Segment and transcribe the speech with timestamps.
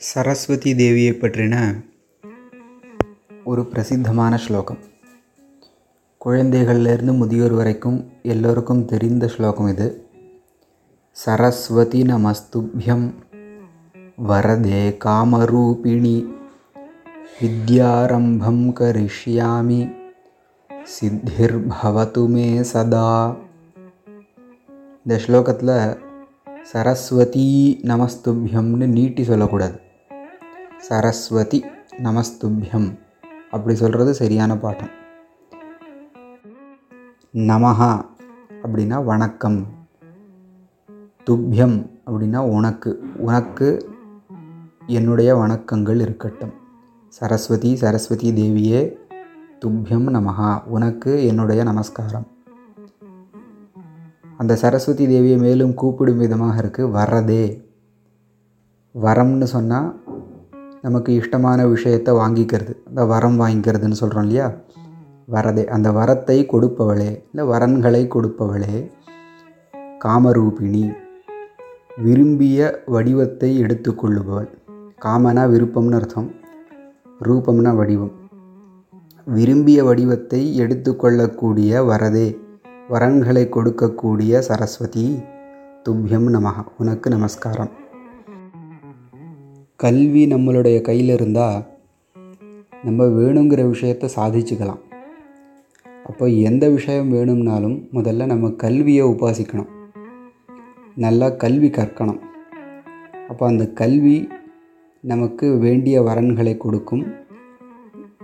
[0.00, 1.82] சரஸ்வதி தேவியை பற்றின
[3.44, 4.78] ஒரு பிரசித்தமான ஸ்லோகம்
[6.24, 10.04] குழந்தைகள்லேருந்து முதியோர் வரைக்கும் எல்லோருக்கும் தெரிந்த ஸ்லோகம் இது
[11.12, 13.14] சரஸ்வதி நமஸ்துபியம்
[14.28, 16.26] வரதே காமரூபிணி
[17.40, 19.92] வித்யாரம்பம் கரிஷ்யாமி
[20.98, 23.36] சித்திர்பவது மே சதா
[25.06, 25.98] இந்த ஸ்லோகத்தில்
[26.72, 29.80] சரஸ்வதி நமஸ்துபியம்னு நீட்டி சொல்லக்கூடாது
[30.81, 31.65] சரஸ்வதி
[31.97, 32.99] நமஸ்துபியம்.
[33.51, 34.91] அப்படி சொல்கிறது சரியான பாட்டம்.
[37.33, 38.05] நமஹா
[38.63, 39.67] அப்படின்னா வணக்கம்.
[41.25, 43.03] துப்பியம் அப்படின்னா உனக்கு.
[43.17, 43.89] உனக்கு
[44.87, 46.53] என்னுடைய வணக்கங்கள் இருக்கட்டும்.
[47.07, 48.97] சரஸ்வதி சரஸ்வதி தேவியே
[49.65, 50.63] துப்பியம் நமஹா.
[50.63, 52.27] உனக்கு என்னுடைய நமஸ்காரம்.
[54.37, 57.69] அந்த சரஸ்வதி தேவியை மேலும் கூப்பிடும் விதமாக இருக்குது வரதே
[59.01, 60.10] வரம்னு சொன்னால்
[60.81, 62.73] நமக்கு இஷ்டமான விஷயத்தை வாங்கிக்கிறது.
[62.87, 64.51] அந்த வரம் வாங்கிக்கிறதுன்னு சொல்கிறோம் இல்லையா?
[65.31, 68.89] வரதே அந்த வரத்தை கொடுப்பவளே இல்லை வரன்களை கொடுப்பவளே
[70.05, 70.93] காமரூபிணி
[71.97, 74.49] விரும்பிய வடிவத்தை எடுத்துக்கொள்ளுபவள்.
[75.05, 76.31] காமனா விருப்பம்னு அர்த்தம்
[77.23, 78.11] ரூபம்னா வடிவம்.
[79.25, 82.27] விரும்பிய வடிவத்தை எடுத்துக்கொள்ளக்கூடிய வரதே
[82.89, 85.05] வரன்களை கொடுக்கக்கூடிய சரஸ்வதி
[85.89, 87.71] துப்பியம் நமக உனக்கு நமஸ்காரம்.
[89.81, 91.63] கல்வி நம்மளுடைய கையில் இருந்தால்
[92.83, 94.79] நம்ம வேணுங்கிற விஷயத்தை சாதிச்சுக்கலாம்.
[96.05, 99.67] அப்போ எந்த விஷயம் வேணும்னாலும் முதல்ல நம்ம கல்வியை உபாசிக்கணும்.
[100.95, 102.19] நல்லா கல்வி கற்கணும்.
[103.27, 104.27] அப்போ அந்த கல்வி
[105.01, 107.05] நமக்கு வேண்டிய வரன்களை கொடுக்கும்.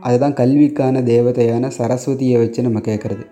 [0.00, 3.26] அதுதான் கல்விக்கான தேவதையான சரஸ்வதியை வச்சு நம்ம கேட்குறது.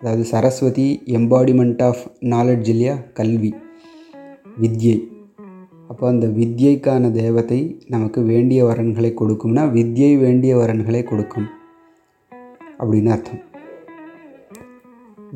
[0.00, 2.96] அதாவது சரஸ்வதி எம்பாடிமெண்ட் ஆஃப் நாலெட்ஜ் இல்லையா?
[3.14, 3.54] கல்வி.
[4.60, 5.06] வித்யை.
[5.90, 11.46] அப்போ அந்த வித்யைக்கான தேவதை நமக்கு வேண்டிய வரன்களை கொடுக்கும்னா வித்யை வேண்டிய வரன்களை கொடுக்கும்.
[12.78, 13.38] அப்படின்னு அர்த்தம்.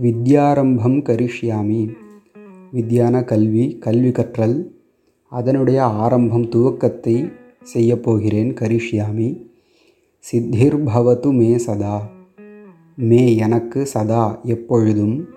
[0.03, 1.93] வித்யாரம்பம் கரிஷ்யாமி.
[2.75, 4.71] வித்யான கல்வி கல்வி கற்றல்
[5.29, 7.33] அதனுடைய ஆரம்பம் துவக்கத்தை
[7.75, 9.47] செய்யப்போகிறேன் கரிஷ்யாமி.
[10.33, 12.11] சித்திர்பவது மே சதா.
[12.97, 15.29] மே எனக்கு சதா எப்பொழுதும்.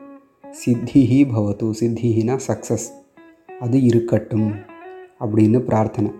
[0.66, 2.90] சித்திஹி பவத்து சித்திஹினா சக்ஸஸ்
[3.60, 4.76] அது இருக்கட்டும்.
[5.20, 6.12] அப்படின்னு பிரார்த்தனை.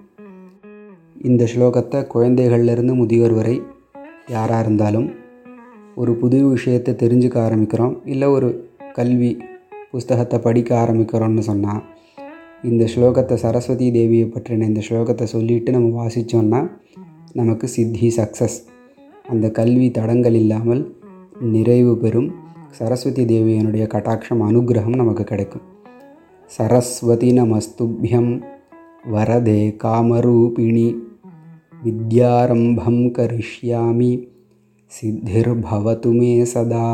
[1.22, 3.62] இந்த ஸ்லோகத்தை குழந்தைகள்லேருந்து முதியோர் வரை
[4.28, 5.08] யாராக இருந்தாலும்
[5.96, 7.94] ஒரு புது விஷயத்தை தெரிஞ்சுக்க ஆரம்பிக்கிறோம்.
[8.06, 9.38] இல்லை ஒரு கல்வி
[9.92, 11.84] புஸ்தகத்தை படிக்க ஆரம்பிக்கிறோம்னு சொன்னால்
[12.64, 16.62] இந்த ஸ்லோகத்தை சரஸ்வதி தேவியை பற்றின இந்த ஸ்லோகத்தை சொல்லிவிட்டு நம்ம வாசித்தோன்னா
[17.34, 18.58] நமக்கு சித்தி சக்ஸஸ்
[19.28, 20.82] அந்த கல்வி தடங்கள் இல்லாமல்
[21.40, 22.30] நிறைவு பெறும்.
[22.72, 25.66] சரஸ்வதி தேவியனுடைய கட்டாட்சம் அனுகிரகம் நமக்கு கிடைக்கும்.
[26.48, 28.32] சரஸ்வதி நமஸ்துபியம்.
[29.08, 31.02] वरदे कामरूपिणि
[31.84, 34.28] विद्यारम्भं करिष्यामि
[34.90, 36.88] सिद्धिर्भवतु मे सदा।